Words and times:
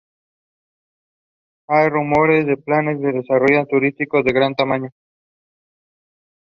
Hay 1.67 1.87
rumores 1.89 2.47
de 2.47 2.57
planes 2.57 2.99
de 3.01 3.11
desarrollos 3.11 3.67
turísticos 3.67 4.25
de 4.25 4.33
gran 4.33 4.55
tamaño. 4.55 4.89